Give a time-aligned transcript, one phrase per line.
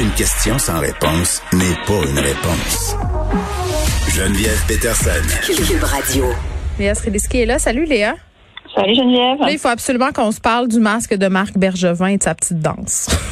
[0.00, 2.96] Une question sans réponse n'est pas une réponse.
[4.08, 5.10] Geneviève Peterson.
[5.44, 6.24] Cube Radio.
[6.78, 7.58] Léa Srediski est là.
[7.58, 8.14] Salut Léa.
[8.74, 9.40] Salut Geneviève.
[9.40, 12.34] Là, il faut absolument qu'on se parle du masque de Marc Bergevin et de sa
[12.34, 13.10] petite danse.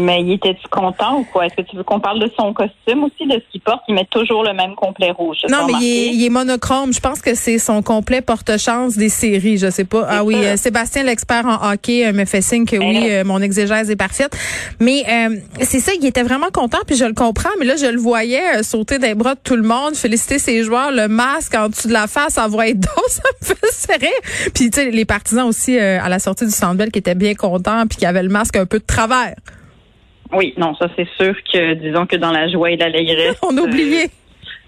[0.00, 1.46] Mais il était-tu content ou quoi?
[1.46, 3.82] Est-ce que tu veux qu'on parle de son costume aussi, de ce qu'il porte?
[3.88, 5.38] Il met toujours le même complet rouge.
[5.48, 6.92] Non, mais il est, il est, monochrome.
[6.92, 9.58] Je pense que c'est son complet porte-chance des séries.
[9.58, 10.06] Je sais pas.
[10.08, 13.40] Ah oui, euh, Sébastien, l'expert en hockey, euh, me fait signe que oui, euh, mon
[13.40, 14.36] exégèse est parfaite.
[14.80, 15.04] Mais
[15.60, 17.50] c'est ça, il était vraiment content, puis je le comprends.
[17.58, 20.90] Mais là, je le voyais sauter des bras de tout le monde, féliciter ses joueurs,
[20.90, 24.50] le masque en dessous de la face, être dos, ça me fait serrer.
[24.54, 27.86] Puis tu sais, les partisans aussi à la sortie du Centre qui étaient bien contents,
[27.86, 29.34] puis qui avaient le masque un peu de travers.
[30.32, 33.38] Oui, non, ça c'est sûr que disons que dans la joie et l'allégresse.
[33.42, 34.10] On a oublié.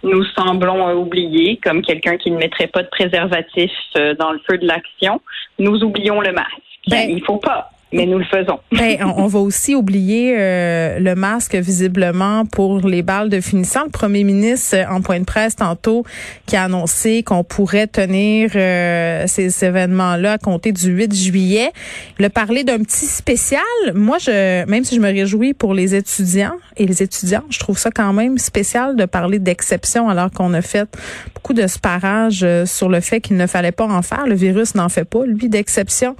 [0.03, 3.71] nous semblons oublier, comme quelqu'un qui ne mettrait pas de préservatif
[4.19, 5.21] dans le feu de l'action,
[5.59, 6.63] nous oublions le masque.
[6.89, 8.59] Ben, il faut pas mais nous le faisons.
[8.73, 13.85] Ben, on, va aussi oublier euh, le masque visiblement pour les balles de finissant.
[13.85, 16.05] Le premier ministre en point de presse tantôt
[16.47, 21.71] qui a annoncé qu'on pourrait tenir euh, ces événements-là à compter du 8 juillet.
[22.19, 23.63] Il a parlé d'un petit spécial.
[23.95, 27.79] Moi, je, même si je me réjouis pour les étudiants et les étudiants, je trouve
[27.79, 30.89] ça quand même spécial de parler d'exception alors qu'on a fait
[31.35, 34.27] beaucoup de sparage euh, sur le fait qu'il ne fallait pas en faire.
[34.27, 36.17] Le virus n'en fait pas, lui, d'exception.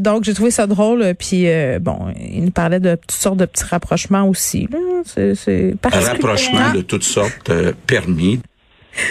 [0.00, 3.36] donc, j'ai trouvé ça drôle euh, puis euh, bon, il nous parlait de toutes sortes
[3.36, 4.68] de petits rapprochements aussi.
[5.04, 8.40] C'est, Un rapprochement de toutes sortes euh, permis.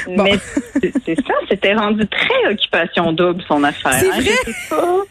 [0.09, 0.33] Mais
[1.05, 3.94] c'est ça, c'était rendu très occupation double son affaire.
[3.94, 4.19] C'est hein.
[4.19, 4.31] vrai?
[4.45, 5.03] Je sais pas.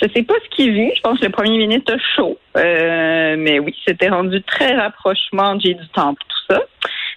[0.00, 0.90] Je sais pas ce qu'il vit.
[0.96, 2.38] Je pense que le premier ministre a chaud.
[2.54, 6.62] mais oui, c'était rendu très rapprochement J'ai du Temple, tout ça.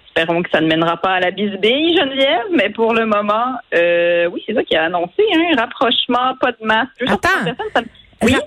[0.07, 4.43] Espérons que ça ne mènera pas à la bisbille, Geneviève, mais pour le moment, oui,
[4.45, 6.91] c'est ça qu'il a annoncé, un rapprochement, pas de masque.
[7.07, 7.81] Attends.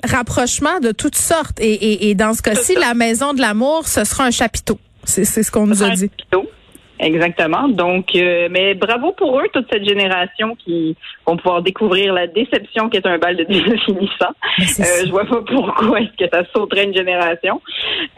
[0.05, 1.61] Rapprochement de toutes sortes.
[1.61, 4.79] Et, et, et dans ce cas-ci, la maison de l'amour, ce sera un chapiteau.
[5.05, 6.11] C'est ce qu'on nous a dit.
[7.01, 7.69] Exactement.
[7.69, 12.89] Donc, euh, mais bravo pour eux, toute cette génération qui vont pouvoir découvrir la déception
[12.89, 14.35] qu'est un bal de finissant.
[14.81, 17.61] Euh, je vois pas pourquoi est-ce que ça sauterait une génération.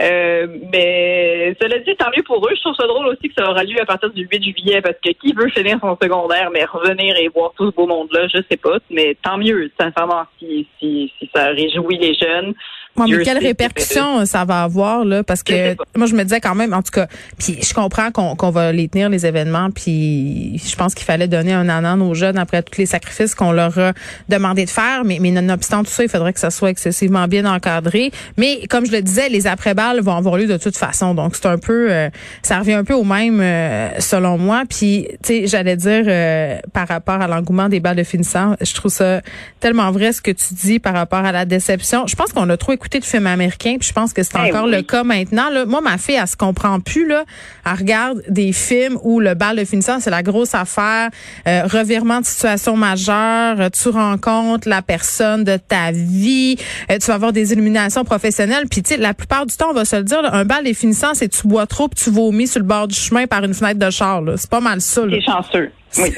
[0.01, 2.53] Euh, mais cela dit, tant mieux pour eux.
[2.55, 4.97] Je trouve ça drôle aussi que ça aura lieu à partir du 8 juillet parce
[5.05, 8.41] que qui veut finir son secondaire mais revenir et voir tout ce beau monde-là, je
[8.51, 8.79] sais pas.
[8.91, 12.55] Mais tant mieux, sincèrement, si, si, si ça réjouit les jeunes.
[12.97, 15.23] Moi, mais quelles répercussions ça va avoir là?
[15.23, 17.07] Parce que moi, je me disais quand même, en tout cas,
[17.39, 21.53] puis je comprends qu'on va les tenir les événements, puis je pense qu'il fallait donner
[21.53, 23.93] un anan aux jeunes après tous les sacrifices qu'on leur a
[24.29, 25.05] demandé de faire.
[25.05, 28.11] Mais, mais nonobstant tout ça, il faudrait que ça soit excessivement bien encadré.
[28.37, 31.15] Mais comme je le disais, les après-balles vont avoir lieu de toute façon.
[31.15, 32.11] Donc c'est un peu, euh,
[32.43, 34.65] ça revient un peu au même euh, selon moi.
[34.69, 38.75] Puis tu sais, j'allais dire euh, par rapport à l'engouement des balles de finissant, je
[38.75, 39.21] trouve ça
[39.61, 42.07] tellement vrai ce que tu dis par rapport à la déception.
[42.07, 44.51] Je pense qu'on a trop écouté de films américains, puis je pense que c'est eh
[44.51, 45.51] encore le cas maintenant.
[45.51, 45.67] Là.
[45.67, 47.07] Moi, ma fille, elle se comprend plus.
[47.07, 47.25] Là.
[47.67, 51.11] Elle regarde des films où le bal de finissant, c'est la grosse affaire,
[51.47, 56.57] euh, revirement de situation majeure, euh, tu rencontres la personne de ta vie,
[56.91, 59.75] euh, tu vas avoir des illuminations professionnelles, puis tu sais, la plupart du temps, on
[59.75, 62.47] va se le dire, un bal de finissant, c'est tu bois trop, puis tu vomis
[62.47, 64.23] sur le bord du chemin par une fenêtre de char.
[64.37, 65.03] C'est pas mal ça.
[65.11, 65.71] C'est chanceux.
[65.99, 66.15] Oui.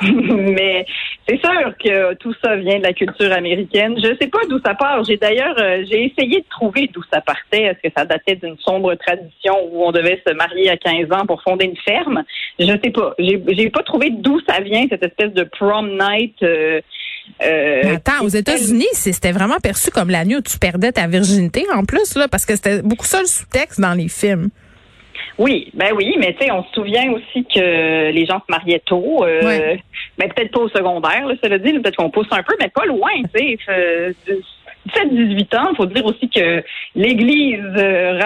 [0.56, 0.86] Mais
[1.28, 3.96] c'est sûr que tout ça vient de la culture américaine.
[3.98, 5.04] Je sais pas d'où ça part.
[5.04, 7.64] J'ai d'ailleurs euh, j'ai essayé de trouver d'où ça partait.
[7.64, 11.26] Est-ce que ça datait d'une sombre tradition où on devait se marier à 15 ans
[11.26, 12.24] pour fonder une ferme?
[12.60, 13.16] Je sais pas.
[13.18, 16.36] J'ai j'ai pas trouvé d'où ça vient cette espèce de prom night.
[16.44, 16.80] Euh,
[17.44, 21.84] euh, attends, aux États-Unis, c'était vraiment perçu comme l'année où tu perdais ta virginité en
[21.84, 24.50] plus là, parce que c'était beaucoup ça le sous-texte dans les films.
[25.38, 28.82] Oui, ben oui, mais tu sais, on se souvient aussi que les gens se mariaient
[28.86, 29.26] tôt.
[29.26, 29.76] Euh,
[30.18, 32.86] ben peut-être pas au secondaire, là, cela dit, peut-être qu'on pousse un peu, mais pas
[32.86, 34.16] loin, tu sais.
[34.94, 36.64] 17-18 ans, il faut dire aussi que
[36.96, 38.20] l'Église euh,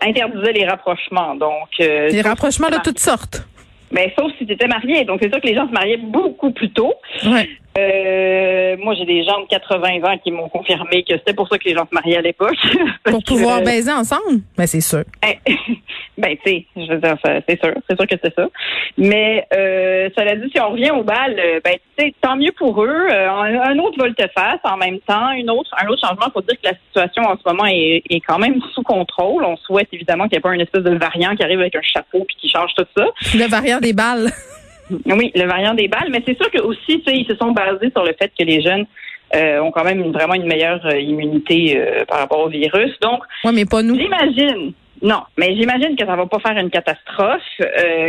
[0.00, 1.34] interdisait les rapprochements.
[1.34, 3.46] Donc, euh, les rapprochements de toutes sortes.
[3.90, 5.04] Mais sauf si tu étais marié.
[5.04, 6.94] Donc, c'est sûr que les gens se mariaient beaucoup plus tôt.
[7.24, 7.48] Ouais.
[7.78, 11.58] Euh, moi, j'ai des gens de 80 ans qui m'ont confirmé que c'était pour ça
[11.58, 12.56] que les gens se mariaient à l'époque.
[13.04, 14.40] pour pouvoir baiser ensemble?
[14.56, 15.04] Ben, c'est sûr.
[15.22, 15.34] Ben,
[16.18, 17.74] ben tu sais, je veux dire, c'est sûr.
[17.88, 18.48] C'est sûr que c'est ça.
[18.96, 22.52] Mais euh, cela dit, si on revient au bal, euh, ben, tu sais, tant mieux
[22.56, 23.08] pour eux.
[23.10, 25.30] Euh, un autre volte-face en même temps.
[25.32, 28.20] Une autre, un autre changement, faut dire que la situation en ce moment est, est
[28.20, 29.44] quand même sous contrôle.
[29.44, 31.82] On souhaite évidemment qu'il n'y ait pas une espèce de variant qui arrive avec un
[31.82, 33.06] chapeau puis qui change tout ça.
[33.34, 34.30] Le variant des balles.
[34.90, 38.04] Oui, le variant des balles, mais c'est sûr que aussi, ils se sont basés sur
[38.04, 38.86] le fait que les jeunes
[39.34, 42.98] euh, ont quand même vraiment une meilleure euh, immunité euh, par rapport au virus.
[43.00, 43.98] Donc, ouais, mais pas nous.
[43.98, 44.72] J'imagine.
[45.02, 47.42] Non, mais j'imagine que ça va pas faire une catastrophe,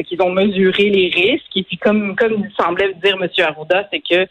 [0.07, 1.55] qu'ils ont mesuré les risques.
[1.55, 3.29] Et puis, comme comme semblait dire M.
[3.45, 4.25] Arruda, c'est que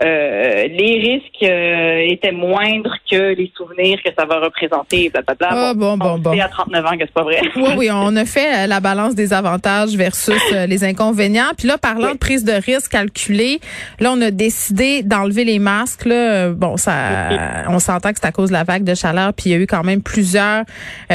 [0.00, 5.10] euh, les risques euh, étaient moindres que les souvenirs que ça va représenter.
[5.10, 5.48] Blablabla.
[5.50, 6.40] Ah, bon, bon, bon.
[6.40, 7.40] à 39 ans que c'est pas vrai.
[7.56, 11.50] Oui, oui, on a fait euh, la balance des avantages versus les inconvénients.
[11.56, 13.60] Puis là, parlant de prise de risque calculée,
[13.98, 16.04] là, on a décidé d'enlever les masques.
[16.04, 16.50] Là.
[16.50, 19.32] Bon, ça, on s'entend que c'est à cause de la vague de chaleur.
[19.34, 20.64] Puis il y a eu quand même plusieurs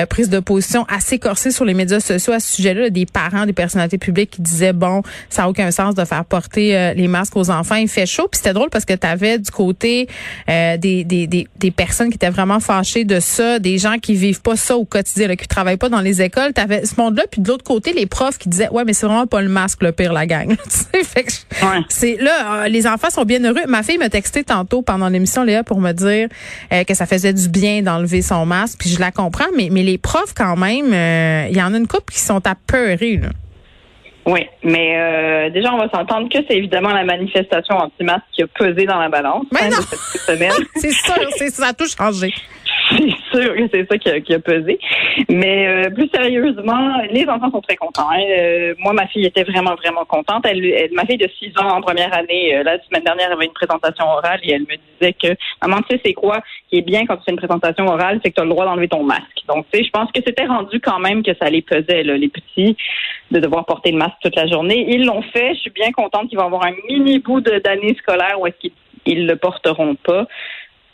[0.10, 2.90] prises de position assez corsées sur les médias sociaux à ce sujet-là.
[2.90, 6.94] Des parents, des personnalités publiques qui disaient, bon, ça n'a aucun sens de faire porter
[6.96, 7.76] les masques aux enfants.
[7.76, 8.28] Il fait chaud.
[8.30, 10.08] Puis c'était drôle parce que tu avais du côté
[10.50, 14.16] euh, des, des, des, des, personnes qui étaient vraiment fâchées de ça, des gens qui
[14.16, 16.52] vivent pas ça au quotidien, là, qui travaillent pas dans les écoles.
[16.54, 19.06] Tu avais ce monde-là, puis de l'autre côté, les profs qui disaient ouais, mais c'est
[19.06, 20.56] vraiment pas le masque le pire la gang.
[21.04, 21.46] fait
[21.90, 23.66] c'est là, euh, les enfants sont bien heureux.
[23.68, 26.28] Ma fille m'a texté tantôt pendant l'émission Léa pour me dire
[26.74, 29.84] euh, que ça faisait du bien d'enlever son masque, puis je la comprends, mais mais
[29.84, 30.88] les profs quand même,
[31.50, 33.30] il y en a une couple qui sont apeurés là.
[34.26, 38.48] Oui, mais euh, déjà, on va s'entendre que c'est évidemment la manifestation anti-masque qui a
[38.48, 39.46] pesé dans la balance.
[39.52, 39.78] Mais hein, non!
[40.76, 42.34] c'est sûr, c'est ça a tout changé.
[42.98, 44.80] C'est sûr que c'est ça qui a, pesé.
[45.30, 48.10] Mais euh, plus sérieusement, les enfants sont très contents.
[48.12, 48.22] Hein.
[48.30, 50.46] Euh, moi, ma fille était vraiment, vraiment contente.
[50.46, 53.54] Elle, ma fille de 6 ans en première année, la semaine dernière, elle avait une
[53.54, 57.06] présentation orale et elle me disait que, maman, tu sais, c'est quoi qui est bien
[57.06, 59.44] quand tu fais une présentation orale, c'est que tu as le droit d'enlever ton masque.
[59.48, 62.18] Donc, tu sais, je pense que c'était rendu quand même que ça les pesait, là,
[62.18, 62.76] les petits
[63.32, 64.86] de devoir porter le masque toute la journée.
[64.90, 65.54] Ils l'ont fait.
[65.56, 68.70] Je suis bien contente qu'ils vont avoir un mini bout d'année scolaire où est-ce
[69.06, 70.28] qu'ils le porteront pas.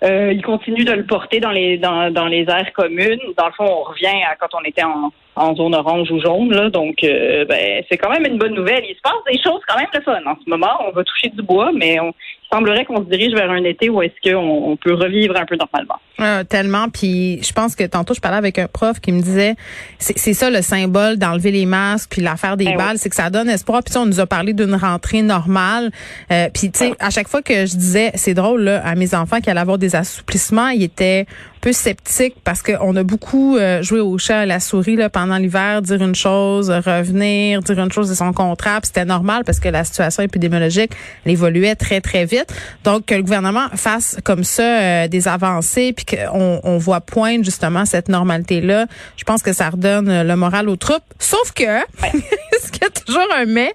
[0.04, 3.19] Euh, ils continuent de le porter dans les dans, dans les aires communes.
[3.38, 6.52] Dans le fond, on revient à quand on était en, en zone orange ou jaune.
[6.52, 6.70] Là.
[6.70, 8.84] Donc, euh, ben, c'est quand même une bonne nouvelle.
[8.88, 10.20] Il se passe des choses quand même le fun.
[10.26, 12.14] En ce moment, on va toucher du bois, mais on,
[12.52, 15.46] il semblerait qu'on se dirige vers un été où est-ce qu'on on peut revivre un
[15.46, 15.98] peu normalement.
[16.20, 16.90] Euh, tellement.
[16.90, 19.56] Puis je pense que tantôt, je parlais avec un prof qui me disait,
[20.00, 23.30] c'est ça le symbole d'enlever les masques, puis l'affaire des ben balles, c'est que ça
[23.30, 23.82] donne espoir.
[23.84, 25.92] Puis on nous a parlé d'une rentrée normale.
[26.32, 29.14] Euh, puis tu sais, à chaque fois que je disais, c'est drôle là, à mes
[29.14, 31.28] enfants qui allaient avoir des assouplissements, ils étaient
[31.62, 35.38] peu sceptique parce qu'on a beaucoup euh, joué au chat à la souris là, pendant
[35.38, 38.80] l'hiver, dire une chose, revenir, dire une chose de son contraire.
[38.83, 40.94] C'était normal parce que la situation épidémiologique
[41.25, 42.54] elle évoluait très, très vite.
[42.86, 47.44] Donc, que le gouvernement fasse comme ça euh, des avancées puis qu'on on voit poindre
[47.44, 48.86] justement cette normalité-là,
[49.18, 51.04] je pense que ça redonne le moral aux troupes.
[51.19, 51.63] Sauf que,
[52.63, 53.74] ce qu'il y a toujours un mais,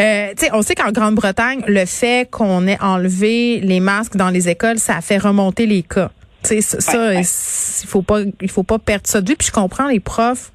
[0.00, 4.78] euh, on sait qu'en Grande-Bretagne, le fait qu'on ait enlevé les masques dans les écoles,
[4.78, 6.12] ça a fait remonter les cas
[6.48, 9.36] sais, ça, il faut pas, il faut pas perdre ça de vue.
[9.36, 10.52] Puis je comprends les profs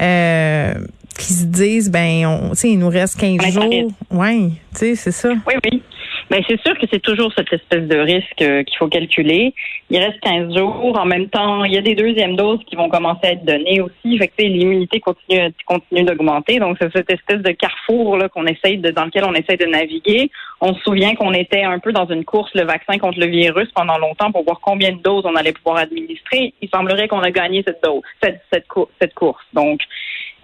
[0.00, 0.74] euh,
[1.18, 3.92] qui se disent, ben, on, il nous reste 15 jours.
[4.10, 5.30] Oui, tu sais, c'est ça.
[5.46, 5.82] Oui, oui.
[6.30, 9.52] Mais c'est sûr que c'est toujours cette espèce de risque euh, qu'il faut calculer.
[9.90, 10.96] Il reste 15 jours.
[10.96, 13.80] En même temps, il y a des deuxièmes doses qui vont commencer à être données
[13.80, 14.16] aussi.
[14.16, 16.60] Fait que l'immunité continue, continue d'augmenter.
[16.60, 19.66] Donc, c'est cette espèce de carrefour là qu'on essaye de, dans lequel on essaye de
[19.66, 20.30] naviguer.
[20.60, 23.68] On se souvient qu'on était un peu dans une course, le vaccin contre le virus,
[23.74, 26.54] pendant longtemps pour voir combien de doses on allait pouvoir administrer.
[26.62, 28.66] Il semblerait qu'on a gagné cette dose, cette, cette,
[29.00, 29.42] cette course.
[29.52, 29.80] Donc,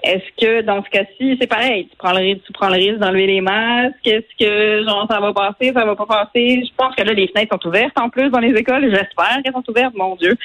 [0.02, 2.98] est-ce que dans ce cas-ci, c'est pareil, tu prends le risque, tu prends le risque
[2.98, 6.62] d'enlever les masques, est-ce que genre ça va passer, ça va pas passer?
[6.64, 9.52] Je pense que là, les fenêtres sont ouvertes en plus dans les écoles, j'espère qu'elles
[9.52, 10.36] sont ouvertes, mon Dieu.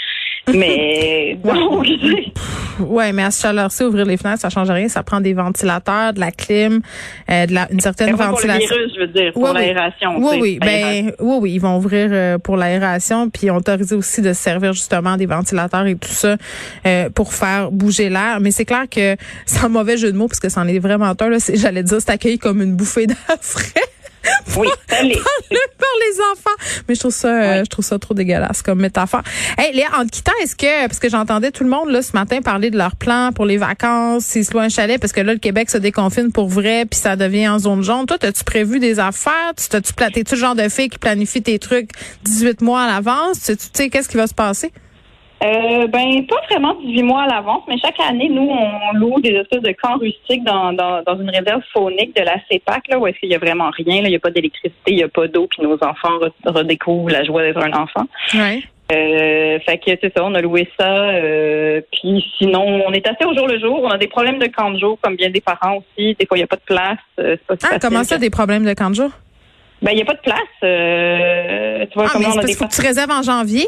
[0.48, 1.88] Mais donc
[2.80, 4.88] Ouais, mais à ce chaleur-ci, ouvrir les fenêtres, ça change rien.
[4.88, 6.82] Ça prend des ventilateurs, de la clim,
[7.30, 8.68] euh, de la, une certaine ventilation.
[8.68, 10.18] Pour le virus, je veux dire, pour l'aération.
[10.18, 14.34] Oui, oui, ben, oui, oui, ils vont ouvrir euh, pour l'aération, puis autoriser aussi de
[14.34, 16.38] se servir justement des ventilateurs et tout ça
[16.86, 18.40] euh, pour faire bouger l'air.
[18.42, 21.06] Mais c'est clair que c'est un mauvais jeu de mots parce que c'en est vraiment
[21.06, 21.16] un.
[21.54, 23.91] J'allais dire, c'est accueilli comme une bouffée d'air frais.
[24.58, 25.16] Oui, par, les...
[25.16, 26.84] par les enfants.
[26.88, 29.22] Mais je trouve ça, euh, je trouve ça trop dégueulasse comme métaphore.
[29.58, 32.12] Hey, Léa, en te quittant, est-ce que, parce que j'entendais tout le monde, là, ce
[32.14, 35.22] matin parler de leur plan pour les vacances, s'ils se louent un chalet, parce que
[35.22, 38.06] là, le Québec se déconfine pour vrai, puis ça devient en zone jaune.
[38.06, 39.54] Toi, as-tu prévu des affaires?
[39.56, 41.92] T'es-tu le genre de fille qui planifie tes trucs
[42.24, 43.44] 18 mois à l'avance?
[43.44, 44.72] Tu sais, qu'est-ce qui va se passer?
[45.44, 49.32] Euh, ben, pas vraiment 18 mois à l'avance, mais chaque année, nous, on loue des
[49.32, 53.08] espèces de camps rustiques dans, dans, dans une réserve faunique de la CEPAC, là, où
[53.08, 55.08] est-ce qu'il y a vraiment rien, là, il n'y a pas d'électricité, il n'y a
[55.08, 58.06] pas d'eau, puis nos enfants redécouvrent la joie d'être un enfant.
[58.36, 58.62] Ouais.
[58.92, 60.90] Euh, fait que c'est ça, on a loué ça.
[60.90, 63.80] Euh, puis sinon, on est assez au jour le jour.
[63.84, 66.16] On a des problèmes de camp de jour, comme bien des parents aussi.
[66.20, 66.98] Des fois, il n'y a pas de place.
[67.20, 69.12] Euh, pas ah, comment ça, des problèmes de camp de jour?
[69.82, 70.36] Ben, il n'y a pas de place.
[70.64, 73.66] Euh, tu vois, ah, mais on a des faut que tu réserves en janvier,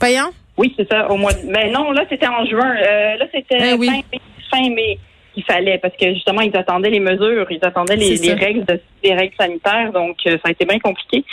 [0.00, 0.30] payant?
[0.56, 1.52] Oui, c'est ça, au mois de...
[1.52, 2.76] Ben non, là, c'était en juin.
[2.76, 3.88] Euh, là, c'était eh oui.
[3.88, 4.18] fin,
[4.58, 4.98] fin mai
[5.34, 8.80] qu'il fallait parce que justement ils attendaient les mesures, ils attendaient les, les règles de,
[9.04, 11.24] les règles sanitaires, donc ça a été bien compliqué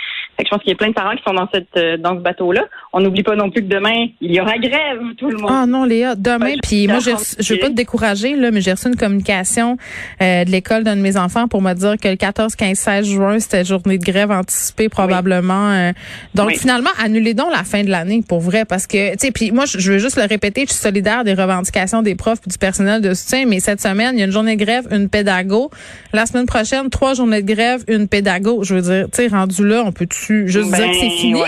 [0.44, 2.22] je pense qu'il y a plein de parents qui sont dans cette euh, dans ce
[2.22, 2.66] bateau-là.
[2.94, 5.52] On n'oublie pas non plus que demain, il y aura grève, tout le monde.
[5.54, 8.72] Ah non, Léa, demain, puis moi, je ne veux pas te décourager, là, mais j'ai
[8.72, 9.78] reçu une communication
[10.22, 13.06] euh, de l'école d'un de mes enfants pour me dire que le 14, 15, 16
[13.08, 15.72] juin, c'était journée de grève anticipée probablement.
[15.72, 15.92] Euh.
[16.36, 19.52] donc finalement, annulez donc la fin de l'année pour vrai, parce que, tu sais, puis
[19.52, 22.58] moi, je veux juste le répéter, je suis solidaire des revendications des profs et du
[22.58, 25.70] personnel de soutien, mais cette semaine, il y a une journée de grève, une pédago.
[26.14, 28.64] La semaine prochaine, trois journées de grève, une pédago.
[28.64, 31.34] Je veux dire, tu sais, rendu là, on peut-tu juste dire que c'est fini?
[31.34, 31.48] moi,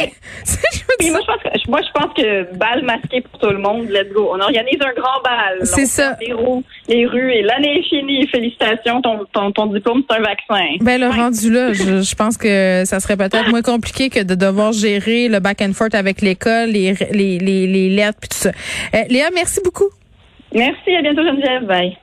[1.01, 4.29] je pense que, moi, je pense que bal masqué pour tout le monde, let's go.
[4.33, 5.59] On organise un grand bal.
[5.63, 6.17] C'est ça.
[6.21, 8.27] Les, roues, les rues et l'année est finie.
[8.27, 10.75] Félicitations, ton, ton, ton diplôme, c'est un vaccin.
[10.81, 14.35] Ben, le rendu là, je, je, pense que ça serait peut-être moins compliqué que de
[14.35, 18.37] devoir gérer le back and forth avec l'école, les, les, les, les lettres puis tout
[18.37, 18.51] ça.
[18.95, 19.89] Euh, Léa, merci beaucoup.
[20.53, 21.65] Merci, à bientôt Geneviève.
[21.65, 21.97] Bye.